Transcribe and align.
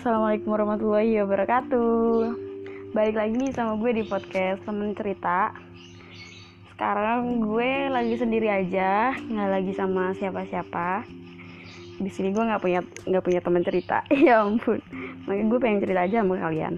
assalamualaikum 0.00 0.56
warahmatullahi 0.56 1.20
wabarakatuh. 1.20 2.32
Balik 2.96 3.20
lagi 3.20 3.52
sama 3.52 3.76
gue 3.76 4.00
di 4.00 4.04
podcast 4.08 4.64
temen 4.64 4.96
cerita. 4.96 5.52
Sekarang 6.72 7.44
gue 7.44 7.92
lagi 7.92 8.16
sendiri 8.16 8.48
aja, 8.48 9.12
nggak 9.12 9.50
lagi 9.60 9.76
sama 9.76 10.16
siapa-siapa. 10.16 11.04
Di 12.00 12.08
sini 12.08 12.32
gue 12.32 12.40
nggak 12.40 12.64
punya 12.64 12.80
nggak 12.80 13.24
punya 13.28 13.40
teman 13.44 13.60
cerita. 13.60 14.00
ya 14.24 14.40
ampun. 14.40 14.80
Makanya 15.28 15.44
gue 15.52 15.58
pengen 15.60 15.80
cerita 15.84 16.00
aja 16.00 16.16
sama 16.24 16.34
kalian. 16.48 16.74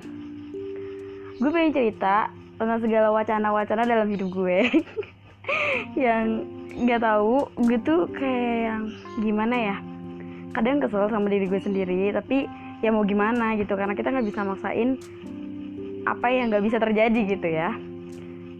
Gue 1.38 1.50
pengen 1.54 1.72
cerita 1.78 2.26
tentang 2.58 2.82
segala 2.82 3.14
wacana-wacana 3.14 3.86
dalam 3.86 4.10
hidup 4.10 4.34
gue. 4.34 4.82
yang 6.10 6.42
nggak 6.74 6.98
tahu 6.98 7.46
gue 7.70 7.78
tuh 7.86 8.10
kayak 8.18 8.58
yang 8.66 8.82
gimana 9.22 9.54
ya 9.54 9.76
kadang 10.58 10.82
kesel 10.82 11.06
sama 11.06 11.30
diri 11.30 11.46
gue 11.46 11.60
sendiri 11.62 12.12
tapi 12.12 12.44
ya 12.82 12.90
mau 12.90 13.06
gimana 13.06 13.54
gitu 13.56 13.78
karena 13.78 13.94
kita 13.94 14.10
nggak 14.10 14.26
bisa 14.26 14.42
maksain 14.42 14.98
apa 16.02 16.26
yang 16.34 16.50
nggak 16.50 16.64
bisa 16.66 16.82
terjadi 16.82 17.20
gitu 17.30 17.48
ya. 17.48 17.70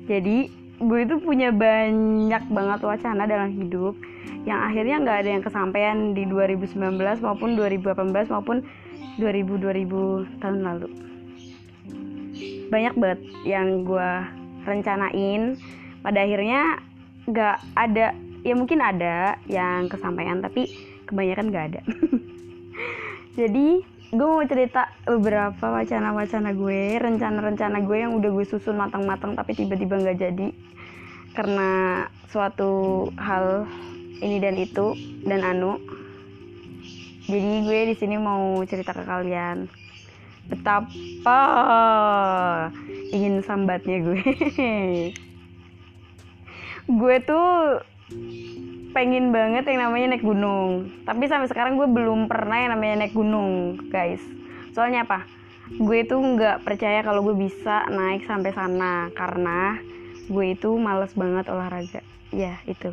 Jadi 0.07 0.47
gue 0.83 1.01
itu 1.03 1.15
punya 1.23 1.51
banyak 1.51 2.43
banget 2.51 2.81
wacana 2.83 3.27
dalam 3.27 3.51
hidup 3.55 3.95
yang 4.43 4.63
akhirnya 4.67 4.97
nggak 5.03 5.19
ada 5.23 5.31
yang 5.39 5.43
kesampaian 5.43 5.99
di 6.15 6.27
2019 6.27 6.99
maupun 7.23 7.55
2018 7.55 8.35
maupun 8.35 8.57
2000 9.19 9.59
2000 9.59 10.43
tahun 10.43 10.59
lalu. 10.63 10.89
Banyak 12.71 12.95
banget 12.97 13.21
yang 13.47 13.85
gue 13.87 14.11
rencanain. 14.67 15.59
Pada 16.03 16.19
akhirnya 16.23 16.83
nggak 17.31 17.57
ada 17.79 18.07
ya 18.43 18.55
mungkin 18.59 18.83
ada 18.83 19.39
yang 19.47 19.87
kesampaian 19.87 20.43
tapi 20.43 20.67
kebanyakan 21.07 21.47
nggak 21.51 21.67
ada. 21.75 21.83
Jadi 23.39 23.92
gue 24.13 24.29
mau 24.29 24.45
cerita 24.45 24.93
beberapa 25.09 25.73
wacana-wacana 25.73 26.53
gue 26.53 27.01
rencana-rencana 27.01 27.81
gue 27.81 27.97
yang 27.97 28.13
udah 28.13 28.29
gue 28.29 28.45
susun 28.45 28.77
matang-matang 28.77 29.33
tapi 29.33 29.57
tiba-tiba 29.57 29.97
nggak 29.97 30.21
jadi 30.21 30.53
karena 31.33 32.05
suatu 32.29 33.09
hal 33.17 33.65
ini 34.21 34.37
dan 34.39 34.61
itu 34.61 34.93
dan 35.25 35.41
anu. 35.43 35.81
Jadi 37.27 37.65
gue 37.65 37.79
di 37.89 37.95
sini 37.97 38.21
mau 38.21 38.61
cerita 38.69 38.93
ke 38.93 39.03
kalian. 39.03 39.67
Betapa 40.47 41.41
ingin 43.11 43.41
sambatnya 43.41 43.99
gue. 44.05 44.21
Gue 46.83 47.23
tuh 47.23 47.79
pengen 48.93 49.33
banget 49.33 49.65
yang 49.67 49.89
namanya 49.89 50.15
naik 50.15 50.25
gunung. 50.25 50.93
Tapi 51.09 51.25
sampai 51.27 51.49
sekarang 51.49 51.81
gue 51.81 51.89
belum 51.89 52.29
pernah 52.29 52.57
yang 52.61 52.77
namanya 52.77 53.05
naik 53.05 53.17
gunung 53.17 53.81
guys. 53.89 54.21
Soalnya 54.77 55.09
apa? 55.09 55.25
Gue 55.81 56.05
itu 56.05 56.15
nggak 56.15 56.63
percaya 56.63 57.01
kalau 57.01 57.25
gue 57.25 57.37
bisa 57.37 57.89
naik 57.89 58.29
sampai 58.29 58.53
sana 58.53 59.09
karena 59.17 59.81
gue 60.29 60.47
itu 60.53 60.77
males 60.77 61.17
banget 61.17 61.49
olahraga. 61.49 62.05
Ya 62.33 62.61
itu 62.69 62.93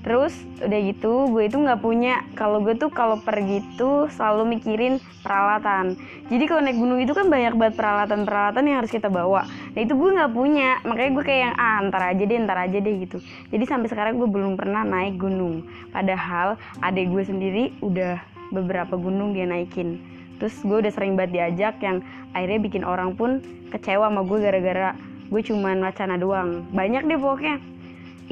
terus 0.00 0.32
udah 0.64 0.80
gitu 0.80 1.28
gue 1.28 1.44
itu 1.44 1.56
nggak 1.60 1.80
punya 1.84 2.24
kalau 2.32 2.64
gue 2.64 2.72
tuh 2.72 2.88
kalau 2.88 3.20
pergi 3.20 3.60
tuh 3.76 4.08
selalu 4.12 4.56
mikirin 4.56 4.96
peralatan. 5.20 5.96
Jadi 6.32 6.44
kalau 6.48 6.62
naik 6.64 6.78
gunung 6.80 7.00
itu 7.04 7.12
kan 7.12 7.28
banyak 7.28 7.54
banget 7.58 7.74
peralatan 7.76 8.24
peralatan 8.24 8.62
yang 8.64 8.76
harus 8.80 8.92
kita 8.92 9.12
bawa. 9.12 9.44
Nah 9.44 9.80
itu 9.80 9.92
gue 9.92 10.10
nggak 10.16 10.32
punya 10.32 10.80
makanya 10.88 11.10
gue 11.12 11.24
kayak 11.24 11.40
yang 11.44 11.54
ah 11.60 11.78
ntar 11.88 12.02
aja 12.16 12.22
deh 12.24 12.38
ntar 12.40 12.58
aja 12.58 12.78
deh 12.80 12.94
gitu. 13.04 13.18
Jadi 13.52 13.64
sampai 13.68 13.88
sekarang 13.92 14.16
gue 14.16 14.28
belum 14.28 14.56
pernah 14.56 14.82
naik 14.86 15.20
gunung. 15.20 15.68
Padahal 15.92 16.56
adik 16.80 17.12
gue 17.12 17.22
sendiri 17.24 17.64
udah 17.84 18.16
beberapa 18.48 18.96
gunung 18.96 19.36
dia 19.36 19.44
naikin. 19.44 20.00
Terus 20.40 20.56
gue 20.64 20.80
udah 20.80 20.92
sering 20.92 21.20
banget 21.20 21.36
diajak 21.36 21.76
yang 21.84 22.00
akhirnya 22.32 22.60
bikin 22.64 22.82
orang 22.88 23.12
pun 23.12 23.44
kecewa 23.68 24.08
sama 24.08 24.24
gue 24.24 24.38
gara-gara 24.40 24.96
gue 25.30 25.42
cuman 25.44 25.84
wacana 25.84 26.16
doang. 26.16 26.64
Banyak 26.72 27.04
deh 27.06 27.20
pokoknya. 27.20 27.60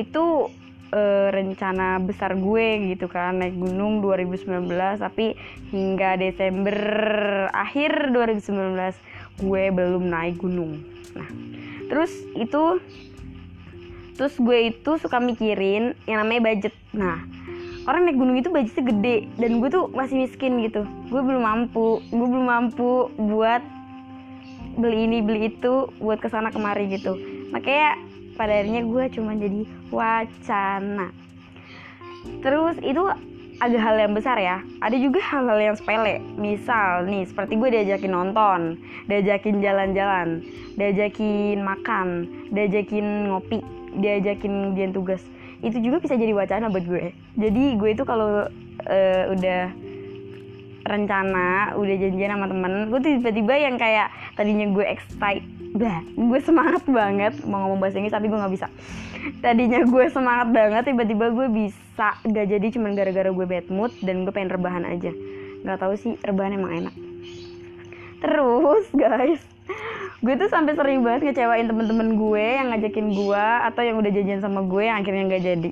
Itu 0.00 0.48
uh, 0.92 1.28
rencana 1.32 2.00
besar 2.00 2.36
gue 2.36 2.94
gitu 2.94 3.06
kan 3.08 3.40
naik 3.40 3.56
gunung 3.56 4.00
2019 4.00 4.68
tapi 5.00 5.36
hingga 5.72 6.16
Desember 6.16 6.76
akhir 7.52 8.12
2019 8.12 9.44
gue 9.44 9.62
belum 9.70 10.04
naik 10.08 10.40
gunung. 10.40 10.80
Nah 11.14 11.28
terus 11.88 12.12
itu 12.36 12.82
terus 14.18 14.34
gue 14.36 14.74
itu 14.74 14.98
suka 14.98 15.22
mikirin 15.22 15.94
yang 16.10 16.24
namanya 16.24 16.52
budget. 16.52 16.74
Nah 16.92 17.22
orang 17.88 18.08
naik 18.08 18.18
gunung 18.18 18.36
itu 18.36 18.48
budgetnya 18.52 18.84
gede 18.92 19.16
dan 19.40 19.50
gue 19.62 19.68
tuh 19.70 19.86
masih 19.92 20.26
miskin 20.26 20.60
gitu. 20.64 20.84
Gue 21.12 21.20
belum 21.22 21.44
mampu 21.44 22.00
gue 22.08 22.26
belum 22.28 22.46
mampu 22.48 23.12
buat 23.16 23.62
beli 24.78 25.10
ini 25.10 25.18
beli 25.20 25.50
itu 25.50 25.90
buat 25.98 26.22
ke 26.22 26.28
sana 26.30 26.54
kemari 26.54 26.86
gitu. 26.90 27.18
Makanya 27.50 28.07
pada 28.38 28.62
akhirnya 28.62 28.86
gue 28.86 29.04
cuma 29.18 29.34
jadi 29.34 29.66
wacana. 29.90 31.10
Terus 32.38 32.78
itu 32.86 33.02
agak 33.58 33.82
hal 33.82 33.96
yang 33.98 34.14
besar 34.14 34.38
ya. 34.38 34.62
Ada 34.78 34.96
juga 35.02 35.18
hal-hal 35.18 35.58
yang 35.58 35.76
sepele. 35.76 36.22
Misal 36.38 37.10
nih 37.10 37.26
seperti 37.26 37.58
gue 37.58 37.68
diajakin 37.74 38.14
nonton 38.14 38.78
diajakin 39.10 39.58
jalan-jalan 39.58 40.46
diajakin 40.78 41.58
makan 41.64 42.30
diajakin 42.54 43.34
ngopi 43.34 43.58
diajakin 43.98 44.52
ngerjain 44.70 44.94
tugas. 44.94 45.22
Itu 45.58 45.82
juga 45.82 45.98
bisa 45.98 46.14
jadi 46.14 46.30
wacana 46.30 46.70
buat 46.70 46.86
gue. 46.86 47.10
Jadi 47.34 47.64
gue 47.74 47.90
itu 47.90 48.06
kalau 48.06 48.46
uh, 48.86 49.24
udah 49.34 49.74
rencana 50.88 51.76
udah 51.76 51.96
janjian 52.00 52.32
sama 52.32 52.48
temen 52.48 52.88
gue 52.88 53.00
tiba-tiba 53.04 53.54
yang 53.60 53.76
kayak 53.76 54.08
tadinya 54.40 54.72
gue 54.72 54.84
excited 54.88 55.57
bah 55.76 56.00
gue 56.16 56.40
semangat 56.40 56.82
banget 56.88 57.34
mau 57.44 57.68
ngomong 57.68 57.80
bahasa 57.82 58.00
Inggris 58.00 58.14
tapi 58.14 58.32
gue 58.32 58.38
nggak 58.38 58.54
bisa. 58.54 58.66
Tadinya 59.44 59.84
gue 59.84 60.04
semangat 60.08 60.48
banget 60.54 60.82
tiba-tiba 60.88 61.28
gue 61.34 61.48
bisa. 61.52 62.16
Gak 62.24 62.46
jadi 62.48 62.66
cuman 62.72 62.96
gara-gara 62.96 63.28
gue 63.28 63.46
bad 63.46 63.66
mood 63.68 63.92
dan 64.00 64.24
gue 64.24 64.32
pengen 64.32 64.54
rebahan 64.54 64.86
aja. 64.88 65.12
Nggak 65.66 65.78
tahu 65.82 65.92
sih 65.98 66.14
rebahan 66.24 66.56
emang 66.56 66.72
enak. 66.86 66.94
Terus 68.24 68.86
guys 68.94 69.42
gue 70.18 70.34
tuh 70.34 70.50
sampai 70.50 70.74
sering 70.74 71.06
banget 71.06 71.30
ngecewain 71.30 71.70
temen-temen 71.70 72.18
gue 72.18 72.42
yang 72.58 72.74
ngajakin 72.74 73.06
gue 73.14 73.44
atau 73.70 73.82
yang 73.86 74.02
udah 74.02 74.10
janjian 74.10 74.42
sama 74.42 74.66
gue 74.66 74.82
yang 74.82 74.96
akhirnya 74.98 75.22
nggak 75.30 75.44
jadi. 75.44 75.70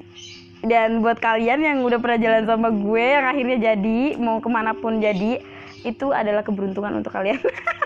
Dan 0.66 1.02
buat 1.02 1.18
kalian 1.18 1.62
yang 1.62 1.78
udah 1.82 1.98
pernah 1.98 2.18
jalan 2.18 2.44
sama 2.46 2.68
gue 2.70 3.04
yang 3.04 3.26
akhirnya 3.26 3.58
jadi 3.58 4.18
mau 4.18 4.38
ke 4.38 4.48
mana 4.50 4.74
pun 4.74 5.02
jadi 5.02 5.42
itu 5.86 6.10
adalah 6.10 6.42
keberuntungan 6.42 6.98
untuk 6.98 7.14
kalian 7.14 7.38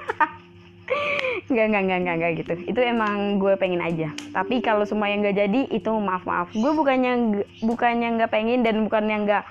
Enggak, 1.50 1.66
enggak, 1.66 1.82
enggak, 1.82 1.98
enggak, 1.98 2.16
enggak 2.16 2.32
gitu. 2.38 2.52
Itu 2.70 2.80
emang 2.80 3.42
gue 3.42 3.52
pengen 3.58 3.82
aja. 3.82 4.14
Tapi 4.30 4.62
kalau 4.62 4.86
semua 4.86 5.10
yang 5.10 5.26
gak 5.26 5.34
jadi, 5.34 5.66
itu 5.66 5.90
maaf 5.98 6.22
maaf. 6.22 6.48
Gue 6.54 6.70
bukannya 6.78 7.42
bukannya 7.66 8.08
nggak 8.22 8.30
pengen 8.30 8.62
dan 8.62 8.86
bukannya 8.86 9.16
nggak 9.26 9.44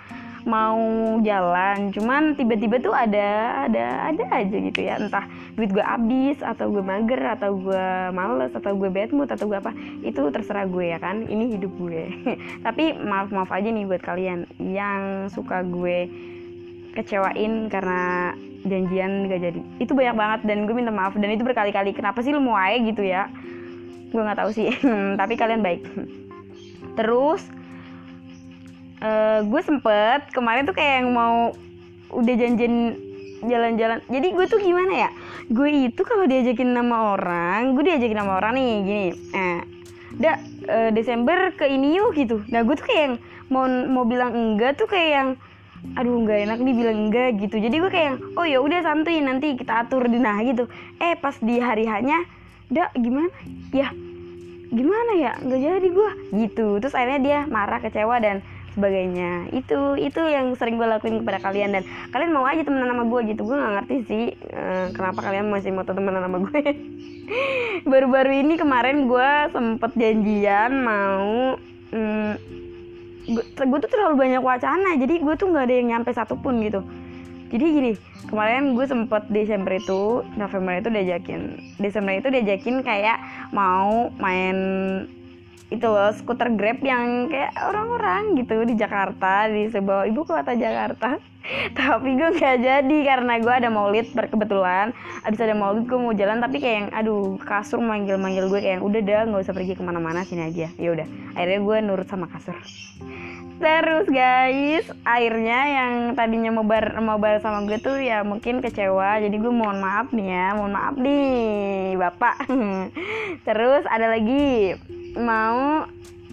mau 0.48 0.80
jalan. 1.20 1.92
Cuman 1.92 2.40
tiba-tiba 2.40 2.80
tuh 2.80 2.96
ada 2.96 3.68
ada 3.68 4.16
ada 4.16 4.24
aja 4.32 4.58
gitu 4.64 4.80
ya. 4.80 4.96
Entah 4.96 5.28
duit 5.60 5.76
gue 5.76 5.84
habis 5.84 6.40
atau 6.40 6.72
gue 6.72 6.80
mager 6.80 7.20
atau 7.36 7.60
gue 7.60 7.86
males 8.16 8.56
atau 8.56 8.72
gue 8.80 8.88
bad 8.88 9.12
mood 9.12 9.28
atau 9.28 9.52
gue 9.52 9.60
apa. 9.60 9.76
Itu 10.00 10.31
terserah 10.31 10.66
gue 10.72 10.96
ya 10.96 11.00
kan. 11.04 11.28
Ini 11.28 11.60
hidup 11.60 11.76
gue. 11.76 12.04
Tapi 12.66 12.96
maaf 12.96 13.28
maaf 13.36 13.52
aja 13.52 13.68
nih 13.68 13.84
buat 13.84 14.04
kalian 14.04 14.48
yang 14.64 15.28
suka 15.28 15.68
gue 15.68 16.08
kecewain 16.98 17.70
karena 17.70 18.34
janjian 18.66 19.30
gak 19.30 19.42
jadi. 19.42 19.62
Itu 19.80 19.96
banyak 19.96 20.16
banget 20.16 20.40
dan 20.46 20.68
gue 20.68 20.76
minta 20.76 20.92
maaf. 20.92 21.16
Dan 21.16 21.32
itu 21.32 21.46
berkali-kali 21.46 21.96
kenapa 21.96 22.20
sih 22.20 22.34
lu 22.36 22.42
mau 22.44 22.58
aja 22.58 22.78
gitu 22.80 23.02
ya? 23.06 23.32
Gue 24.10 24.22
nggak 24.22 24.40
tahu 24.42 24.52
sih. 24.52 24.70
Tapi 25.20 25.34
kalian 25.38 25.62
baik. 25.62 25.86
Terus 26.98 27.46
uh, 29.00 29.46
gue 29.46 29.62
sempet 29.63 30.28
kemarin 30.36 30.68
tuh 30.68 30.75
kayak 30.75 31.04
yang 31.04 31.10
mau 31.16 31.56
udah 32.12 32.36
janjian 32.36 32.98
jalan-jalan. 33.46 34.04
Jadi 34.12 34.28
gue 34.36 34.46
tuh 34.50 34.60
gimana 34.60 35.08
ya? 35.08 35.10
Gue 35.50 35.90
itu 35.90 36.02
kalau 36.04 36.28
diajakin 36.28 36.75
nama 36.75 37.16
orang 37.16 37.74
gue 37.78 37.84
diajakin 37.88 38.18
nama 38.18 38.38
orang 38.42 38.60
nih 38.60 38.72
gini. 38.84 39.08
Eh 39.31 39.62
udah 40.10 40.36
uh, 40.68 40.90
Desember 40.92 41.54
ke 41.54 41.69
ini 41.69 41.96
yuk 42.02 42.18
gitu. 42.18 42.42
Nah 42.50 42.66
gue 42.66 42.75
tuh 42.75 42.86
kayak 42.90 43.02
yang 43.06 43.16
mau 43.50 43.66
mau 43.66 44.06
bilang 44.06 44.34
enggak 44.34 44.78
tuh 44.78 44.90
kayak 44.90 45.10
yang 45.10 45.30
aduh 45.96 46.22
nggak 46.24 46.40
enak 46.50 46.60
nih 46.62 46.76
bilang 46.76 46.98
enggak 47.08 47.30
gitu. 47.40 47.56
Jadi 47.60 47.76
gue 47.80 47.92
kayak 47.92 48.14
oh 48.36 48.46
ya 48.46 48.60
udah 48.60 48.80
santuy 48.84 49.20
nanti 49.24 49.56
kita 49.56 49.88
atur 49.88 50.08
di 50.08 50.20
nah 50.20 50.38
gitu. 50.44 50.68
Eh 51.00 51.16
pas 51.20 51.36
di 51.40 51.60
hari 51.60 51.88
hanya 51.88 52.24
dak 52.70 52.94
gimana? 52.96 53.31
Ya 53.72 53.92
gimana 54.70 55.12
ya? 55.18 55.31
Nggak 55.40 55.60
jadi 55.60 55.90
gue 55.90 56.12
gitu. 56.46 56.68
Terus 56.84 56.94
akhirnya 56.94 57.20
dia 57.20 57.40
marah 57.48 57.80
kecewa 57.80 58.22
dan 58.22 58.46
sebagainya. 58.78 59.50
Itu 59.56 59.98
itu 59.98 60.22
yang 60.30 60.54
sering 60.56 60.78
gue 60.78 60.88
lakuin 60.88 61.24
kepada 61.26 61.40
kalian. 61.42 61.80
Dan 61.80 61.84
kalian 62.14 62.32
mau 62.32 62.46
aja 62.46 62.62
temenan 62.62 62.92
sama 62.92 63.04
gue 63.08 63.22
gitu. 63.34 63.42
Gue 63.48 63.58
nggak 63.58 63.74
ngerti 63.82 63.96
sih 64.06 64.24
uh, 64.54 64.94
kenapa 64.94 65.25
kalian 65.25 65.50
masih 65.50 65.74
mau 65.74 65.88
temenan 65.88 66.22
sama 66.22 66.38
gue 66.48 66.62
baru-baru 67.92 68.42
ini 68.46 68.58
kemarin 68.58 69.06
gue 69.06 69.32
sempet 69.54 69.92
janjian 69.96 70.72
mau 70.82 71.56
um, 71.94 72.34
gue 73.38 73.80
tuh 73.86 73.90
terlalu 73.90 74.16
banyak 74.18 74.42
wacana 74.42 74.98
jadi 74.98 75.22
gue 75.22 75.34
tuh 75.38 75.48
nggak 75.54 75.66
ada 75.70 75.76
yang 75.76 75.88
nyampe 75.98 76.10
satupun 76.12 76.62
gitu. 76.66 76.81
Jadi 77.50 77.66
gini 77.66 77.92
kemarin 78.30 78.78
gue 78.78 78.86
sempet 78.86 79.26
Desember 79.34 79.74
itu 79.74 80.22
November 80.38 80.78
itu 80.78 80.90
diajakin 80.94 81.58
Desember 81.81 82.14
itu 82.14 82.30
diajakin 82.30 82.86
kayak 82.86 83.18
mau 83.50 84.14
main 84.22 84.58
itu 85.70 85.86
loh 85.86 86.10
skuter 86.14 86.50
grab 86.58 86.81
yang 86.81 87.30
kayak 87.30 87.54
orang-orang 87.62 88.38
gitu 88.42 88.66
di 88.66 88.74
Jakarta 88.74 89.46
di 89.50 89.70
sebuah 89.70 90.10
ibu 90.10 90.25
kota 90.25 90.58
Jakarta 90.58 91.22
tapi 91.78 92.16
gue 92.18 92.30
nggak 92.38 92.57
jadi 92.62 92.98
karena 93.06 93.34
gue 93.42 93.54
ada 93.54 93.69
maulid 93.74 94.10
berkebetulan. 94.13 94.94
Abis 95.25 95.40
ada 95.42 95.56
maulid 95.57 95.90
gue 95.90 96.00
mau 96.00 96.13
jalan 96.13 96.40
tapi 96.42 96.62
kayak 96.62 96.75
yang 96.75 96.90
aduh 96.94 97.38
kasur 97.42 97.81
manggil-manggil 97.81 98.50
gue 98.50 98.62
kayak 98.62 98.81
udah 98.81 99.01
dah 99.01 99.22
nggak 99.30 99.42
usah 99.44 99.56
pergi 99.56 99.74
ke 99.78 99.84
mana-mana 99.84 100.22
sini 100.25 100.50
aja. 100.50 100.68
Ya 100.78 100.90
udah 100.94 101.07
akhirnya 101.34 101.60
gue 101.62 101.78
nurut 101.86 102.07
sama 102.07 102.30
kasur. 102.30 102.56
Terus 103.60 104.07
guys 104.07 104.88
akhirnya 105.04 105.60
yang 105.68 105.94
tadinya 106.16 106.48
mau 106.56 106.63
bar 106.63 106.96
mau 107.04 107.19
bar 107.19 107.44
sama 107.44 107.68
gue 107.68 107.75
tuh 107.81 108.00
ya 108.00 108.24
mungkin 108.24 108.63
kecewa. 108.63 109.19
Jadi 109.19 109.36
gue 109.36 109.51
mohon 109.51 109.84
maaf 109.84 110.16
nih 110.16 110.28
ya 110.31 110.48
mohon 110.56 110.74
maaf 110.74 110.96
nih 110.96 112.00
bapak. 112.00 112.48
Terus 113.48 113.84
ada 113.90 114.07
lagi 114.07 114.78
mau 115.19 115.84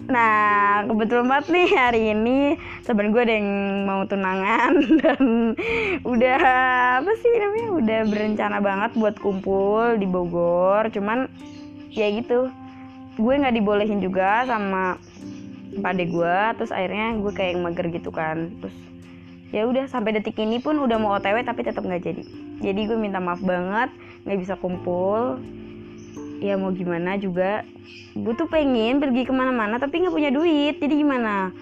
Nah, 0.07 0.87
kebetulan 0.87 1.27
banget 1.27 1.45
nih 1.51 1.69
hari 1.75 2.01
ini 2.15 2.39
sebenarnya 2.87 3.11
gue 3.11 3.23
ada 3.27 3.35
yang 3.35 3.51
mau 3.83 4.01
tunangan 4.07 4.71
dan 5.03 5.23
udah 6.07 6.39
apa 7.03 7.11
sih 7.19 7.33
namanya 7.35 7.69
udah 7.75 7.99
berencana 8.07 8.57
banget 8.63 8.91
buat 8.95 9.19
kumpul 9.19 9.99
di 9.99 10.07
Bogor. 10.07 10.87
Cuman 10.95 11.27
ya 11.91 12.07
gitu, 12.15 12.47
gue 13.19 13.33
nggak 13.35 13.55
dibolehin 13.59 13.99
juga 13.99 14.47
sama 14.47 14.95
pade 15.83 16.07
gue. 16.07 16.37
Terus 16.55 16.71
akhirnya 16.71 17.19
gue 17.19 17.31
kayak 17.35 17.59
mager 17.59 17.91
gitu 17.91 18.07
kan. 18.07 18.47
Terus 18.63 18.75
ya 19.51 19.67
udah 19.67 19.91
sampai 19.91 20.15
detik 20.15 20.39
ini 20.39 20.63
pun 20.63 20.79
udah 20.79 20.95
mau 21.03 21.19
otw 21.19 21.35
tapi 21.43 21.67
tetap 21.67 21.83
nggak 21.83 22.07
jadi. 22.07 22.23
Jadi 22.63 22.79
gue 22.87 22.95
minta 22.95 23.19
maaf 23.19 23.43
banget 23.43 23.91
nggak 24.23 24.39
bisa 24.39 24.55
kumpul 24.55 25.35
ya 26.41 26.55
mau 26.57 26.73
gimana 26.73 27.17
juga. 27.17 27.65
Gue 28.17 28.33
tuh 28.33 28.49
pengen 28.49 28.97
pergi 28.97 29.27
ke 29.27 29.33
mana-mana 29.33 29.77
tapi 29.77 30.01
nggak 30.01 30.13
punya 30.13 30.31
duit. 30.33 30.81
Jadi 30.81 30.93
gimana? 31.05 31.53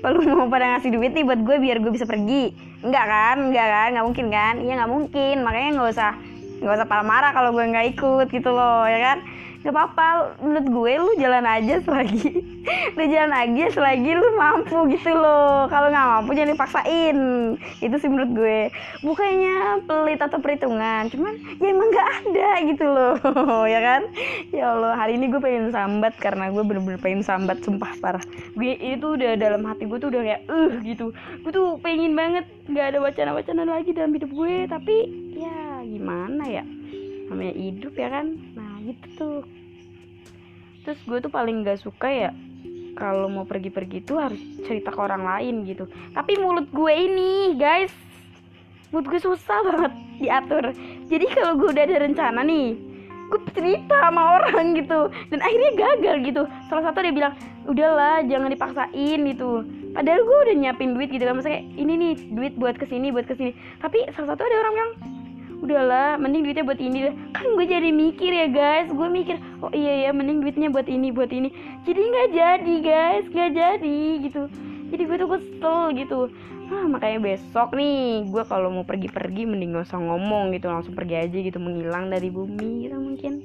Kalau 0.00 0.20
mau 0.32 0.46
pada 0.48 0.76
ngasih 0.76 0.94
duit 0.94 1.12
nih 1.12 1.24
buat 1.24 1.40
gue 1.42 1.56
biar 1.60 1.78
gue 1.80 1.92
bisa 1.92 2.04
pergi. 2.08 2.52
Enggak 2.82 3.04
kan? 3.06 3.36
Enggak 3.50 3.68
kan? 3.68 3.88
Nggak 3.96 4.06
mungkin 4.06 4.26
kan? 4.30 4.54
Iya 4.62 4.72
nggak 4.82 4.92
mungkin. 4.92 5.34
Makanya 5.44 5.68
nggak 5.78 5.90
usah 5.92 6.12
nggak 6.58 6.74
usah 6.74 7.02
marah 7.06 7.30
kalau 7.30 7.54
gue 7.54 7.64
nggak 7.70 7.86
ikut 7.94 8.26
gitu 8.34 8.50
loh 8.50 8.82
ya 8.82 8.98
kan 8.98 9.18
gak 9.66 9.74
apa-apa 9.74 10.38
menurut 10.38 10.66
gue 10.70 10.92
lu 11.02 11.12
jalan 11.18 11.42
aja 11.42 11.82
selagi 11.82 12.58
lu 12.68 13.04
jalan 13.08 13.32
aja 13.32 13.64
selagi 13.72 14.10
lu 14.12 14.28
mampu 14.36 14.78
gitu 14.92 15.10
loh. 15.12 15.66
Kalau 15.70 15.88
nggak 15.88 16.08
mampu 16.18 16.30
jangan 16.36 16.52
dipaksain. 16.54 17.18
Itu 17.80 17.96
sih 18.00 18.08
menurut 18.10 18.30
gue. 18.34 18.60
Bukannya 19.02 19.86
pelit 19.88 20.20
atau 20.20 20.38
perhitungan 20.42 21.08
cuman 21.08 21.34
ya 21.58 21.68
emang 21.70 21.88
nggak 21.88 22.08
ada 22.24 22.48
gitu 22.68 22.84
loh 22.86 23.16
ya 23.74 23.80
kan? 23.80 24.02
Ya 24.52 24.74
Allah 24.74 24.94
hari 24.98 25.16
ini 25.16 25.30
gue 25.32 25.40
pengen 25.40 25.72
sambat 25.72 26.14
karena 26.20 26.50
gue 26.52 26.62
bener-bener 26.62 27.00
pengen 27.00 27.22
sambat 27.24 27.62
sumpah 27.64 27.92
parah. 28.02 28.24
Gue 28.54 28.76
itu 28.78 29.16
udah 29.16 29.38
dalam 29.38 29.64
hati 29.64 29.88
gue 29.88 29.98
tuh 29.98 30.10
udah 30.12 30.22
kayak 30.24 30.42
uh 30.48 30.72
gitu. 30.84 31.14
Gue 31.44 31.52
tuh 31.52 31.78
pengen 31.80 32.12
banget 32.14 32.44
nggak 32.68 32.86
ada 32.94 32.98
wacana-wacana 33.00 33.62
lagi 33.64 33.90
dalam 33.96 34.12
hidup 34.12 34.30
gue. 34.32 34.68
Tapi 34.68 34.96
ya 35.38 35.82
gimana 35.84 36.44
ya? 36.46 36.64
Namanya 37.28 37.54
hidup 37.60 37.92
ya 37.92 38.08
kan 38.08 38.47
gitu. 38.88 39.08
Tuh 39.16 39.58
terus 40.88 41.04
gue 41.04 41.18
tuh 41.20 41.28
paling 41.28 41.68
gak 41.68 41.84
suka 41.84 42.08
ya 42.08 42.30
kalau 42.96 43.28
mau 43.28 43.44
pergi-pergi 43.44 44.08
tuh 44.08 44.18
harus 44.18 44.40
cerita 44.64 44.88
ke 44.88 44.98
orang 44.98 45.22
lain 45.22 45.68
gitu. 45.68 45.84
Tapi 46.16 46.40
mulut 46.40 46.66
gue 46.72 46.92
ini 46.96 47.54
guys 47.60 47.92
mulut 48.90 49.06
gue 49.06 49.20
susah 49.20 49.58
banget 49.68 49.92
diatur. 50.18 50.64
Jadi 51.12 51.26
kalau 51.30 51.60
gue 51.60 51.68
udah 51.76 51.84
ada 51.84 51.96
rencana 52.08 52.40
nih 52.42 52.74
gue 53.28 53.40
cerita 53.52 54.00
sama 54.00 54.40
orang 54.40 54.74
gitu. 54.80 55.12
Dan 55.28 55.38
akhirnya 55.44 55.72
gagal 55.76 56.16
gitu. 56.24 56.42
Salah 56.72 56.88
satu 56.88 57.04
dia 57.04 57.12
bilang 57.12 57.36
udahlah 57.68 58.24
jangan 58.24 58.48
dipaksain 58.48 59.20
gitu. 59.28 59.68
Padahal 59.92 60.24
gue 60.24 60.38
udah 60.48 60.56
nyiapin 60.56 60.96
duit 60.96 61.12
gitu 61.12 61.22
kan. 61.28 61.36
Maksudnya 61.36 61.62
ini 61.76 61.92
nih 62.00 62.12
duit 62.32 62.56
buat 62.56 62.80
ke 62.80 62.88
sini 62.88 63.12
buat 63.12 63.28
ke 63.28 63.36
sini 63.36 63.52
tapi 63.78 64.08
salah 64.16 64.34
satu 64.34 64.42
ada 64.42 64.56
orang 64.64 64.74
yang 64.74 64.90
udahlah 65.58 66.14
mending 66.18 66.46
duitnya 66.46 66.64
buat 66.66 66.80
ini 66.80 66.98
deh. 67.10 67.14
Kan 67.34 67.58
gue 67.58 67.66
jadi 67.66 67.90
mikir 67.90 68.30
ya 68.30 68.46
guys. 68.50 68.88
Gue 68.90 69.08
mikir 69.10 69.36
oh 69.62 69.72
iya 69.74 70.08
ya 70.08 70.10
mending 70.14 70.42
duitnya 70.42 70.70
buat 70.70 70.86
ini 70.86 71.10
buat 71.10 71.30
ini. 71.30 71.50
Jadi 71.84 72.00
nggak 72.00 72.28
jadi 72.34 72.74
guys. 72.82 73.24
Nggak 73.30 73.50
jadi 73.54 74.00
gitu. 74.22 74.42
Jadi 74.88 75.02
gue 75.04 75.16
tuh 75.18 75.30
kesel 75.36 75.80
gitu. 75.98 76.18
Ah, 76.68 76.84
makanya 76.84 77.18
besok 77.24 77.72
nih 77.72 78.28
gue 78.28 78.42
kalau 78.44 78.68
mau 78.68 78.84
pergi-pergi 78.84 79.48
mending 79.48 79.72
gak 79.72 79.88
usah 79.88 80.00
ngomong 80.00 80.52
gitu. 80.52 80.68
Langsung 80.68 80.92
pergi 80.92 81.16
aja 81.16 81.38
gitu. 81.38 81.58
Menghilang 81.58 82.12
dari 82.12 82.28
bumi 82.28 82.88
gitu 82.88 82.96
mungkin. 83.00 83.44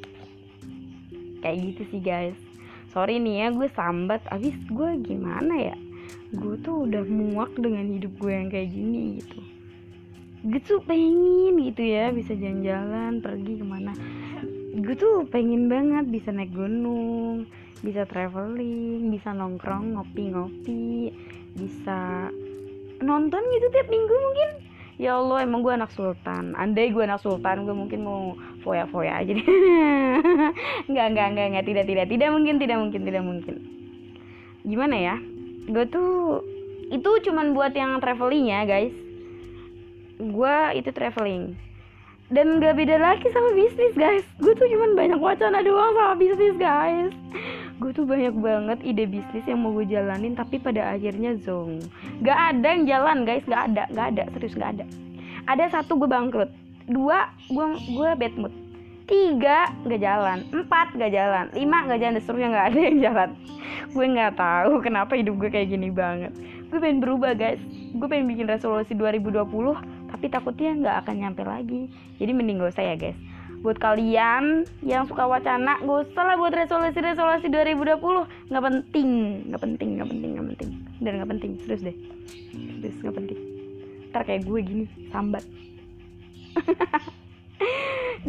Kayak 1.40 1.58
gitu 1.72 1.82
sih 1.92 2.02
guys. 2.04 2.38
Sorry 2.92 3.18
nih 3.18 3.48
ya 3.48 3.48
gue 3.56 3.68
sambat. 3.72 4.22
Abis 4.28 4.54
gue 4.70 4.90
gimana 5.02 5.72
ya? 5.72 5.76
Gue 6.34 6.58
tuh 6.62 6.90
udah 6.90 7.06
muak 7.06 7.54
dengan 7.56 7.88
hidup 7.90 8.12
gue 8.18 8.32
yang 8.34 8.50
kayak 8.50 8.70
gini 8.74 9.22
gitu 9.22 9.53
gue 10.44 10.60
tuh 10.60 10.84
pengen 10.84 11.56
gitu 11.64 11.84
ya 11.88 12.12
bisa 12.12 12.36
jalan-jalan 12.36 13.24
pergi 13.24 13.54
ke 13.56 13.66
mana. 13.66 13.96
Gue 14.76 14.96
tuh 15.00 15.24
pengen 15.32 15.72
banget 15.72 16.12
bisa 16.12 16.36
naik 16.36 16.52
gunung 16.52 17.48
bisa 17.84 18.08
traveling 18.08 19.12
bisa 19.12 19.36
nongkrong 19.36 20.00
ngopi-ngopi 20.00 21.12
bisa 21.52 22.32
nonton 23.04 23.44
gitu 23.56 23.68
tiap 23.72 23.88
minggu 23.88 24.16
mungkin. 24.16 24.50
Ya 25.00 25.20
Allah 25.20 25.48
emang 25.48 25.64
gue 25.64 25.74
anak 25.74 25.96
sultan. 25.96 26.56
Andai 26.60 26.92
gue 26.92 27.04
anak 27.04 27.24
sultan 27.24 27.64
gue 27.64 27.76
mungkin 27.76 28.04
mau 28.04 28.36
foya-foya 28.68 29.24
aja 29.24 29.32
deh. 29.32 29.48
Nggak 30.92 31.08
nggak 31.16 31.28
nggak 31.34 31.48
nggak. 31.56 31.66
Tidak 31.66 31.86
tidak 31.88 32.06
tidak 32.12 32.30
mungkin 32.36 32.56
tidak 32.60 32.78
mungkin 32.84 33.02
tidak 33.08 33.24
mungkin. 33.24 33.56
Gimana 34.64 34.96
ya? 34.96 35.16
Gue 35.72 35.88
tuh 35.88 36.44
itu 36.92 37.10
cuman 37.32 37.56
buat 37.56 37.72
yang 37.74 37.98
traveling 38.04 38.52
ya 38.54 38.68
guys 38.68 39.03
gue 40.20 40.56
itu 40.78 40.90
traveling. 40.94 41.58
Dan 42.34 42.58
gak 42.58 42.82
beda 42.82 42.98
lagi 42.98 43.30
sama 43.30 43.54
bisnis 43.54 43.94
guys. 43.94 44.26
Gue 44.42 44.58
tuh 44.58 44.66
cuman 44.66 44.98
banyak 44.98 45.20
wacana 45.22 45.62
doang 45.62 45.94
sama 45.94 46.16
bisnis 46.18 46.58
guys. 46.58 47.14
Gue 47.78 47.94
tuh 47.94 48.10
banyak 48.10 48.34
banget 48.40 48.80
ide 48.82 49.06
bisnis 49.06 49.46
yang 49.46 49.62
mau 49.62 49.70
gue 49.76 49.86
jalanin 49.86 50.34
tapi 50.34 50.58
pada 50.58 50.98
akhirnya 50.98 51.38
zong. 51.46 51.84
Gak 52.26 52.58
ada 52.58 52.68
yang 52.74 52.90
jalan 52.90 53.18
guys. 53.28 53.46
Gak 53.46 53.70
ada 53.70 53.86
gak 53.94 54.18
ada. 54.18 54.24
Serius 54.34 54.58
gak 54.58 54.72
ada. 54.80 54.86
Ada 55.46 55.78
satu 55.78 56.00
gue 56.00 56.10
bangkrut. 56.10 56.50
Dua 56.90 57.30
gue 57.54 57.66
gue 57.92 58.10
bad 58.18 58.34
mood. 58.40 58.54
Tiga 59.06 59.70
gak 59.86 60.02
jalan. 60.02 60.42
Empat 60.50 60.96
gak 60.98 61.12
jalan. 61.14 61.54
Lima 61.54 61.86
gak 61.86 62.02
jalan. 62.02 62.14
Dan 62.18 62.24
seterusnya 62.24 62.50
gak 62.50 62.68
ada 62.74 62.80
yang 62.80 62.98
jalan. 63.04 63.30
Gue 63.94 64.06
nggak 64.10 64.42
tahu 64.42 64.82
kenapa 64.82 65.14
hidup 65.14 65.38
gue 65.38 65.50
kayak 65.54 65.70
gini 65.70 65.94
banget. 65.94 66.34
Gue 66.74 66.82
pengen 66.82 66.98
berubah 66.98 67.38
guys. 67.38 67.62
Gue 67.94 68.10
pengen 68.10 68.26
bikin 68.26 68.50
resolusi 68.50 68.98
2020 68.98 69.93
tapi 70.14 70.30
takutnya 70.30 70.78
nggak 70.78 70.96
akan 71.04 71.16
nyampe 71.26 71.42
lagi. 71.42 71.90
Jadi 72.22 72.32
mending 72.38 72.62
gak 72.62 72.78
usah 72.78 72.86
ya 72.86 72.96
guys. 72.96 73.18
Buat 73.66 73.82
kalian 73.82 74.70
yang 74.86 75.10
suka 75.10 75.26
wacana 75.26 75.82
gak 75.82 76.00
usah 76.06 76.22
lah 76.22 76.36
buat 76.38 76.54
resolusi 76.54 77.02
resolusi 77.02 77.50
2020 77.50 78.54
nggak 78.54 78.64
penting 78.64 79.10
nggak 79.50 79.62
penting 79.64 79.90
nggak 79.98 80.10
penting 80.14 80.30
nggak 80.38 80.48
penting. 80.54 80.70
Dan 81.02 81.12
nggak 81.18 81.30
penting. 81.34 81.52
Terus 81.66 81.82
deh. 81.82 81.98
Terus 82.86 82.96
nggak 83.02 83.16
penting. 83.18 83.40
Ntar 84.14 84.22
kayak 84.30 84.46
gue 84.46 84.60
gini 84.62 84.86
sambat. 85.10 85.42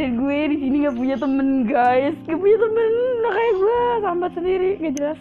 Dan 0.01 0.11
gue 0.19 0.39
di 0.51 0.57
sini 0.57 0.77
nggak 0.89 0.97
punya 0.97 1.17
temen 1.21 1.69
guys. 1.69 2.17
Nggak 2.25 2.41
punya 2.41 2.57
temen. 2.57 2.93
Nah 3.21 3.33
kayak 3.37 3.55
gue 3.61 3.77
sambat 4.01 4.31
sendiri 4.33 4.71
nggak 4.81 4.95
jelas. 4.97 5.21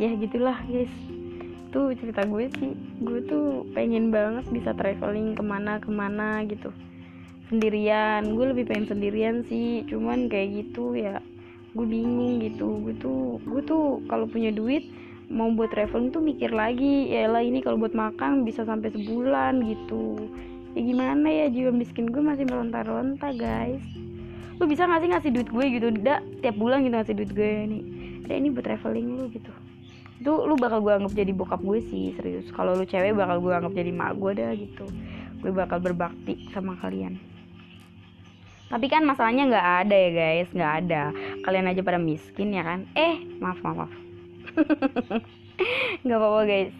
Ya 0.00 0.14
gitulah 0.16 0.56
guys 0.64 1.07
tuh 1.68 1.92
cerita 1.96 2.24
gue 2.24 2.48
sih. 2.58 2.72
Gue 3.04 3.20
tuh 3.24 3.68
pengen 3.76 4.08
banget 4.08 4.48
bisa 4.48 4.72
traveling 4.74 5.36
ke 5.36 5.42
mana 5.44 5.78
ke 5.78 5.88
mana 5.92 6.42
gitu. 6.48 6.72
Sendirian. 7.48 8.36
Gue 8.36 8.52
lebih 8.52 8.68
pengen 8.68 8.88
sendirian 8.88 9.44
sih. 9.46 9.84
Cuman 9.88 10.28
kayak 10.28 10.48
gitu 10.64 10.96
ya 10.96 11.20
gue 11.76 11.86
bingung 11.86 12.40
gitu. 12.40 12.80
Gue 12.82 12.94
tuh 12.96 13.38
gue 13.44 13.62
tuh 13.64 14.00
kalau 14.08 14.24
punya 14.24 14.50
duit 14.50 14.88
mau 15.28 15.52
buat 15.52 15.68
traveling 15.68 16.08
tuh 16.08 16.24
mikir 16.24 16.48
lagi 16.48 17.12
ya 17.12 17.28
lah 17.28 17.44
ini 17.44 17.60
kalau 17.60 17.76
buat 17.76 17.92
makan 17.92 18.48
bisa 18.48 18.64
sampai 18.64 18.88
sebulan 18.92 19.60
gitu. 19.68 20.16
Ya 20.72 20.80
gimana 20.84 21.28
ya 21.28 21.46
jiwa 21.52 21.72
miskin 21.72 22.08
gue 22.08 22.24
masih 22.24 22.48
meronta-ronta 22.48 23.32
guys. 23.36 23.84
Lu 24.58 24.66
bisa 24.66 24.88
ngasih 24.88 25.12
ngasih 25.12 25.30
duit 25.30 25.48
gue 25.52 25.64
gitu? 25.68 25.86
Udah 25.92 26.24
tiap 26.40 26.56
bulan 26.56 26.82
gitu 26.82 26.96
ngasih 26.96 27.14
duit 27.14 27.32
gue 27.36 27.52
nih. 27.68 27.84
Ya 28.28 28.34
ini 28.36 28.52
buat 28.52 28.64
traveling 28.64 29.08
lu 29.16 29.28
gitu 29.32 29.67
itu 30.18 30.32
lu 30.34 30.58
bakal 30.58 30.82
gue 30.82 30.92
anggap 30.98 31.14
jadi 31.14 31.30
bokap 31.30 31.62
gue 31.62 31.78
sih 31.78 32.10
serius. 32.18 32.50
Kalau 32.50 32.74
lu 32.74 32.82
cewek 32.82 33.14
bakal 33.14 33.38
gue 33.38 33.54
anggap 33.54 33.72
jadi 33.74 33.90
mak 33.94 34.18
gue 34.18 34.32
dah 34.34 34.50
gitu. 34.50 34.84
Gue 35.38 35.54
bakal 35.54 35.78
berbakti 35.78 36.50
sama 36.50 36.74
kalian. 36.82 37.22
Tapi 38.68 38.86
kan 38.90 39.06
masalahnya 39.06 39.48
nggak 39.48 39.68
ada 39.86 39.96
ya 39.96 40.10
guys. 40.10 40.48
Nggak 40.50 40.72
ada. 40.84 41.02
Kalian 41.46 41.70
aja 41.70 41.80
pada 41.86 42.02
miskin 42.02 42.50
ya 42.50 42.66
kan? 42.66 42.82
Eh 42.98 43.22
maaf 43.38 43.62
maaf 43.62 43.86
maaf. 43.86 43.94
Nggak 46.04 46.18
apa-apa 46.18 46.42
guys. 46.44 46.74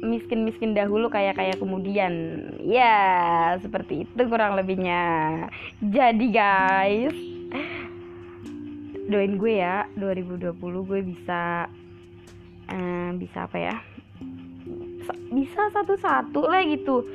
Miskin-miskin 0.00 0.72
dahulu 0.72 1.12
kayak 1.12 1.36
kayak 1.36 1.60
kemudian. 1.60 2.12
Ya 2.64 2.96
seperti 3.60 4.08
itu 4.08 4.22
kurang 4.24 4.56
lebihnya. 4.56 5.46
Jadi 5.84 6.26
guys 6.32 7.16
doain 9.10 9.36
gue 9.36 9.52
ya. 9.60 9.84
2020 10.00 10.56
gue 10.88 11.00
bisa 11.04 11.68
bisa 13.18 13.44
apa 13.46 13.58
ya? 13.58 13.76
Bisa 15.30 15.70
satu-satu 15.74 16.46
lah 16.46 16.62
gitu. 16.66 17.06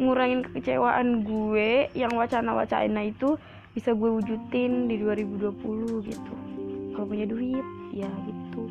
Ngurangin 0.00 0.40
kekecewaan 0.48 1.20
gue 1.20 1.92
yang 1.92 2.16
wacana-wacana 2.16 3.04
itu 3.04 3.36
bisa 3.76 3.92
gue 3.92 4.08
wujudin 4.08 4.88
di 4.88 4.96
2020 5.00 6.08
gitu. 6.08 6.34
Kalau 6.96 7.06
punya 7.08 7.28
duit 7.28 7.64
ya 7.92 8.08
gitu. 8.28 8.68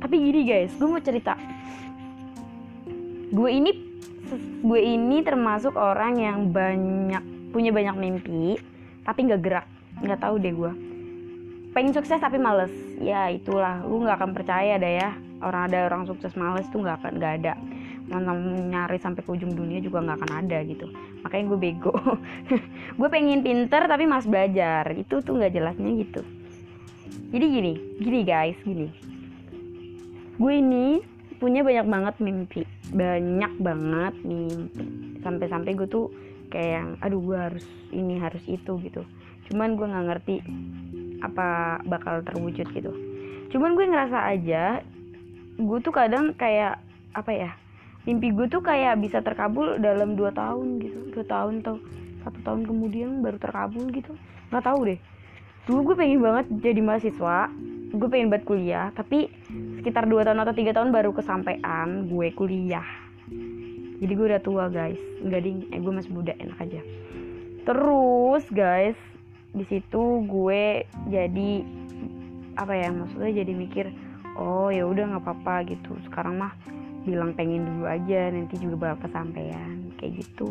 Tapi 0.00 0.14
gini 0.20 0.40
guys 0.44 0.72
gue 0.76 0.88
mau 0.88 1.00
cerita. 1.00 1.36
Gue 3.32 3.50
ini 3.56 3.72
gue 4.64 4.80
ini 4.80 5.20
termasuk 5.24 5.76
orang 5.76 6.20
yang 6.20 6.38
banyak 6.52 7.24
punya 7.52 7.70
banyak 7.72 7.96
mimpi 7.96 8.60
tapi 9.04 9.28
nggak 9.28 9.40
gerak. 9.40 9.66
Nggak 10.04 10.20
tahu 10.20 10.34
deh 10.40 10.52
gue. 10.52 10.72
Pengen 11.72 11.96
sukses 11.96 12.20
tapi 12.20 12.36
males. 12.36 12.72
Ya 13.00 13.32
itulah 13.32 13.80
lu 13.84 14.04
nggak 14.04 14.20
akan 14.20 14.32
percaya 14.36 14.76
deh 14.76 15.00
ya 15.00 15.12
orang 15.42 15.72
ada 15.72 15.88
orang 15.90 16.06
sukses 16.06 16.36
males 16.38 16.68
tuh 16.70 16.84
nggak 16.84 17.02
akan 17.02 17.12
nggak 17.18 17.34
ada. 17.42 17.54
Mau 18.04 18.20
nyari 18.20 19.00
sampai 19.00 19.24
ke 19.24 19.30
ujung 19.32 19.56
dunia 19.56 19.80
juga 19.80 20.04
nggak 20.04 20.18
akan 20.20 20.32
ada 20.44 20.58
gitu. 20.68 20.86
Makanya 21.24 21.44
gue 21.48 21.58
bego. 21.58 21.94
Gue 23.00 23.08
pengen 23.08 23.40
pinter 23.40 23.88
tapi 23.88 24.04
mas 24.04 24.28
belajar. 24.28 24.84
Itu 24.92 25.24
tuh 25.24 25.40
nggak 25.40 25.56
jelasnya 25.56 25.90
gitu. 26.04 26.20
Jadi 27.32 27.46
gini 27.48 27.72
gini 27.96 28.20
guys 28.22 28.58
gini. 28.60 28.92
Gue 30.36 30.60
ini 30.60 31.00
punya 31.40 31.64
banyak 31.64 31.86
banget 31.88 32.14
mimpi. 32.20 32.62
Banyak 32.92 33.52
banget 33.56 34.14
mimpi. 34.20 34.84
Sampai-sampai 35.24 35.72
gue 35.72 35.88
tuh 35.88 36.12
kayak 36.52 36.70
yang 36.70 36.88
aduh 37.00 37.20
gue 37.24 37.38
harus 37.40 37.66
ini 37.90 38.20
harus 38.20 38.44
itu 38.44 38.76
gitu. 38.84 39.02
Cuman 39.48 39.80
gue 39.80 39.86
nggak 39.88 40.06
ngerti 40.12 40.36
apa 41.24 41.80
bakal 41.88 42.20
terwujud 42.20 42.68
gitu. 42.76 42.92
Cuman 43.48 43.78
gue 43.78 43.86
ngerasa 43.88 44.18
aja 44.28 44.84
gue 45.54 45.78
tuh 45.82 45.94
kadang 45.94 46.34
kayak 46.34 46.82
apa 47.14 47.30
ya 47.30 47.50
mimpi 48.04 48.34
gue 48.34 48.50
tuh 48.50 48.60
kayak 48.60 49.00
bisa 49.00 49.22
terkabul 49.24 49.80
dalam 49.80 50.18
dua 50.18 50.34
tahun 50.34 50.82
gitu 50.82 51.14
dua 51.14 51.24
tahun 51.24 51.64
atau 51.64 51.78
satu 52.24 52.40
tahun 52.40 52.64
kemudian 52.64 53.20
baru 53.20 53.36
terkabul 53.36 53.92
gitu. 53.92 54.16
Nggak 54.48 54.64
tahu 54.64 54.80
deh. 54.88 55.00
Dulu 55.68 55.92
gue 55.92 55.96
pengen 55.96 56.20
banget 56.24 56.46
jadi 56.60 56.80
mahasiswa 56.80 57.52
gue 57.94 58.08
pengen 58.10 58.26
buat 58.26 58.42
kuliah 58.42 58.90
tapi 58.90 59.30
sekitar 59.78 60.10
2 60.10 60.26
tahun 60.26 60.42
atau 60.42 60.50
tiga 60.50 60.74
tahun 60.74 60.90
baru 60.90 61.14
kesampaian 61.14 62.10
gue 62.10 62.28
kuliah. 62.34 62.84
Jadi 64.00 64.12
gue 64.12 64.26
udah 64.26 64.42
tua 64.42 64.66
guys. 64.72 64.98
Nggak 65.22 65.40
ding 65.44 65.58
eh 65.70 65.78
gue 65.78 65.92
masih 65.92 66.10
muda 66.10 66.32
enak 66.36 66.58
aja. 66.58 66.80
Terus 67.64 68.44
guys 68.50 68.98
di 69.54 69.64
situ 69.70 70.26
gue 70.26 70.82
jadi 71.06 71.50
apa 72.58 72.74
ya 72.74 72.90
maksudnya 72.90 73.30
jadi 73.44 73.52
mikir 73.54 73.86
oh 74.38 74.68
ya 74.70 74.84
udah 74.86 75.14
nggak 75.14 75.24
apa-apa 75.24 75.66
gitu. 75.70 75.94
Sekarang 76.06 76.38
mah 76.38 76.52
bilang 77.04 77.36
pengen 77.36 77.68
dulu 77.68 77.84
aja 77.84 78.32
nanti 78.32 78.56
juga 78.56 78.92
bakal 78.94 79.08
kesampaian 79.08 79.92
kayak 80.00 80.24
gitu. 80.24 80.50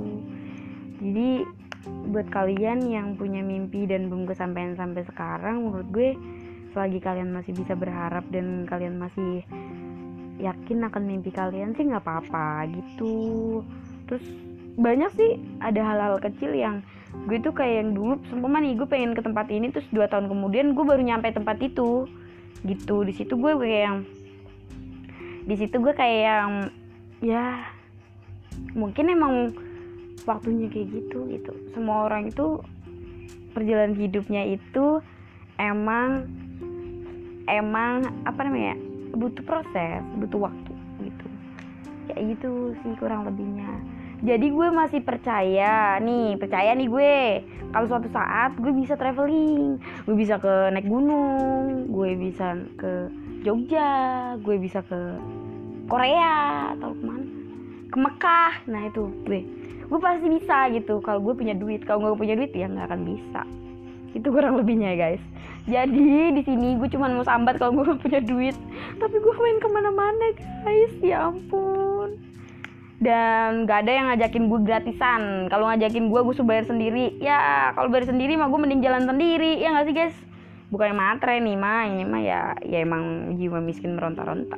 Jadi 1.01 1.43
buat 1.83 2.27
kalian 2.31 2.87
yang 2.87 3.19
punya 3.19 3.43
mimpi 3.43 3.83
dan 3.83 4.07
belum 4.07 4.23
kesampaian 4.29 4.77
sampai 4.79 5.03
sekarang 5.03 5.67
menurut 5.67 5.87
gue 5.91 6.09
selagi 6.71 7.03
kalian 7.03 7.35
masih 7.35 7.51
bisa 7.53 7.75
berharap 7.75 8.23
dan 8.31 8.63
kalian 8.65 8.97
masih 8.97 9.43
yakin 10.39 10.87
akan 10.87 11.03
mimpi 11.03 11.29
kalian 11.29 11.75
sih 11.75 11.85
nggak 11.85 12.03
apa-apa 12.05 12.71
gitu. 12.71 13.61
Terus 14.07 14.25
banyak 14.79 15.11
sih 15.13 15.31
ada 15.61 15.81
hal-hal 15.85 16.17
kecil 16.17 16.55
yang 16.55 16.81
gue 17.29 17.37
tuh 17.45 17.53
kayak 17.53 17.85
yang 17.85 17.91
dulu 17.93 18.17
sempurna 18.31 18.57
nih 18.57 18.73
gue 18.73 18.87
pengen 18.89 19.13
ke 19.13 19.21
tempat 19.21 19.45
ini 19.53 19.69
terus 19.69 19.85
dua 19.93 20.09
tahun 20.09 20.25
kemudian 20.33 20.73
gue 20.73 20.81
baru 20.81 20.97
nyampe 20.97 21.29
tempat 21.29 21.61
itu 21.61 22.09
gitu. 22.62 23.01
Di 23.01 23.13
situ 23.17 23.33
gue 23.36 23.51
kayak 23.57 23.81
yang 23.89 23.98
di 25.43 25.55
situ 25.60 25.75
gue 25.81 25.93
kayak 25.98 26.22
yang 26.24 26.51
ya 27.19 27.67
mungkin 28.77 29.12
emang 29.12 29.33
waktunya 30.29 30.69
kayak 30.69 30.93
gitu 30.93 31.27
gitu. 31.33 31.51
Semua 31.74 32.07
orang 32.07 32.29
itu 32.29 32.62
perjalanan 33.57 33.98
hidupnya 33.98 34.45
itu 34.45 35.01
emang 35.57 36.29
emang 37.50 38.07
apa 38.24 38.39
namanya 38.45 38.77
butuh 39.13 39.43
proses 39.45 40.01
butuh 40.17 40.50
waktu 40.50 40.74
gitu. 41.03 41.25
Kayak 42.10 42.38
gitu 42.38 42.51
sih 42.83 42.93
kurang 43.00 43.27
lebihnya 43.27 43.69
jadi 44.23 44.55
gue 44.55 44.67
masih 44.71 45.03
percaya 45.03 45.99
nih 45.99 46.39
percaya 46.39 46.71
nih 46.79 46.87
gue. 46.87 47.17
Kalau 47.75 47.87
suatu 47.91 48.07
saat 48.07 48.55
gue 48.55 48.71
bisa 48.71 48.95
traveling 48.95 49.75
gue 50.07 50.15
bisa 50.15 50.39
ke 50.39 50.71
naik 50.71 50.87
gunung 50.87 51.91
gue 51.91 52.15
bisa 52.15 52.55
ke 52.79 53.11
Jogja 53.43 53.91
gue 54.39 54.55
bisa 54.55 54.79
ke 54.87 55.19
Korea 55.91 56.71
atau 56.71 56.95
ke 56.95 57.03
mana? 57.03 57.27
Ke 57.91 57.97
Mekah. 57.99 58.53
Nah 58.71 58.87
itu 58.87 59.11
gue. 59.27 59.43
Gue 59.91 59.99
pasti 59.99 60.31
bisa 60.31 60.71
gitu. 60.71 61.03
Kalau 61.03 61.19
gue 61.19 61.35
punya 61.35 61.51
duit 61.51 61.83
kalau 61.83 62.15
gue 62.15 62.23
punya 62.23 62.39
duit 62.39 62.55
ya 62.55 62.71
nggak 62.71 62.87
akan 62.87 63.03
bisa. 63.03 63.43
Itu 64.15 64.31
kurang 64.31 64.55
lebihnya 64.55 64.95
guys. 64.95 65.19
Jadi 65.67 66.31
di 66.31 66.41
sini 66.47 66.79
gue 66.79 66.87
cuma 66.95 67.11
mau 67.11 67.27
sambat 67.27 67.59
kalau 67.59 67.75
gue 67.75 67.99
punya 68.07 68.23
duit. 68.23 68.55
Tapi 69.03 69.15
gue 69.19 69.33
main 69.35 69.59
ke 69.59 69.67
mana-mana 69.67 70.27
guys. 70.63 70.95
Ya 71.03 71.27
ampun 71.27 71.92
dan 73.03 73.67
gak 73.67 73.83
ada 73.83 73.91
yang 73.91 74.05
ngajakin 74.10 74.48
gue 74.48 74.60
gratisan. 74.63 75.22
Kalau 75.51 75.67
ngajakin 75.67 76.07
gue 76.07 76.19
gue 76.24 76.36
bayar 76.48 76.65
sendiri. 76.65 77.19
Ya 77.19 77.69
kalau 77.75 77.91
bayar 77.91 78.07
sendiri 78.07 78.39
mah 78.39 78.48
gue 78.48 78.60
mending 78.63 78.79
jalan 78.79 79.03
sendiri. 79.03 79.60
Ya 79.60 79.75
nggak 79.75 79.86
sih 79.91 79.95
guys? 79.95 80.15
Bukan 80.72 80.95
matre 80.95 81.43
nih 81.43 81.60
mah. 81.60 81.83
Ini 81.91 82.03
mah 82.07 82.22
ya 82.24 82.41
ya 82.63 82.79
emang 82.79 83.36
jiwa 83.36 83.60
miskin 83.60 84.00
meronta-ronta. 84.00 84.55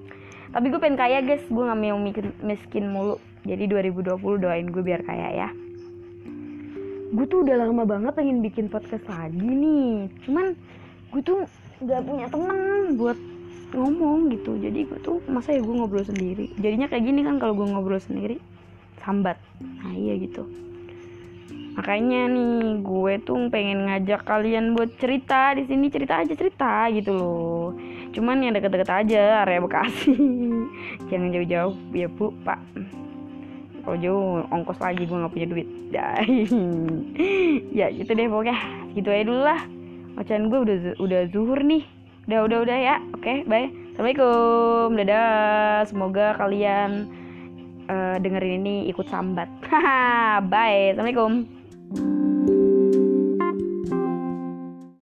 Tapi 0.54 0.66
gue 0.70 0.78
pengen 0.78 0.96
kaya 0.96 1.18
guys. 1.26 1.42
Gue 1.50 1.66
nggak 1.66 1.80
mau 1.82 1.98
miskin, 1.98 2.30
miskin 2.46 2.84
mulu. 2.94 3.18
Jadi 3.42 3.66
2020 3.66 4.16
doain 4.38 4.66
gue 4.70 4.82
biar 4.86 5.02
kaya 5.02 5.28
ya. 5.34 5.48
Gue 7.10 7.26
tuh 7.26 7.42
udah 7.42 7.66
lama 7.66 7.82
banget 7.82 8.14
pengen 8.14 8.38
bikin 8.38 8.70
podcast 8.70 9.02
lagi 9.10 9.42
nih. 9.42 10.06
Cuman 10.22 10.54
gue 11.10 11.22
tuh 11.26 11.42
gak 11.82 12.06
punya 12.06 12.30
temen 12.30 12.94
buat 12.94 13.18
ngomong 13.74 14.30
gitu. 14.34 14.58
Jadi 14.58 14.86
gue 14.86 14.98
tuh 15.02 15.22
masa 15.30 15.54
ya 15.54 15.62
gue 15.62 15.74
ngobrol 15.74 16.02
sendiri? 16.02 16.50
Jadinya 16.58 16.90
kayak 16.90 17.04
gini 17.06 17.20
kan 17.22 17.38
kalau 17.38 17.54
gue 17.54 17.66
ngobrol 17.66 18.02
sendiri 18.02 18.42
sambat. 19.02 19.38
Nah 19.62 19.94
iya 19.94 20.18
gitu. 20.18 20.46
Makanya 21.78 22.28
nih 22.28 22.82
gue 22.82 23.12
tuh 23.22 23.38
pengen 23.48 23.86
ngajak 23.86 24.26
kalian 24.26 24.74
buat 24.74 24.90
cerita 24.98 25.54
di 25.54 25.64
sini. 25.64 25.86
Cerita 25.88 26.20
aja 26.20 26.34
cerita 26.34 26.90
gitu 26.90 27.14
loh. 27.14 27.66
Cuman 28.10 28.42
yang 28.42 28.58
deket-deket 28.58 28.90
aja 28.90 29.46
area 29.46 29.62
Bekasi. 29.62 30.18
Jangan 31.08 31.30
jauh-jauh. 31.30 31.74
Ya 31.94 32.10
bu 32.10 32.34
pak. 32.42 32.58
Kalau 33.80 33.96
jauh 33.96 34.44
ongkos 34.52 34.76
lagi 34.82 35.08
gue 35.08 35.16
nggak 35.16 35.32
punya 35.32 35.46
duit. 35.46 35.68
Ya 37.78 37.86
gitu 37.94 38.10
deh 38.12 38.26
pokoknya. 38.26 38.58
Gitu 38.98 39.08
aja 39.08 39.24
dulu 39.24 39.42
lah. 39.46 39.62
Bacaan 40.18 40.50
gue 40.50 40.58
udah 40.58 40.76
udah 40.98 41.20
zuhur 41.30 41.62
nih 41.62 41.99
udah 42.30 42.46
udah 42.46 42.58
udah 42.62 42.78
ya. 42.78 42.96
Oke 43.18 43.26
okay, 43.26 43.38
bye. 43.50 43.66
Assalamualaikum. 43.90 44.94
Dadah. 44.94 45.82
Semoga 45.90 46.38
kalian 46.38 47.10
uh, 47.90 48.22
dengerin 48.22 48.62
ini 48.62 48.86
ikut 48.86 49.10
sambat. 49.10 49.50
Bye. 50.54 50.94
Assalamualaikum 50.94 51.50